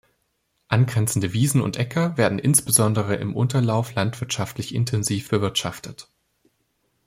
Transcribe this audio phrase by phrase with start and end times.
[0.67, 6.09] Angrenzende Wiesen und Äcker werden insbesondere im Unterlauf landwirtschaftlich intensiv bewirtschaftet.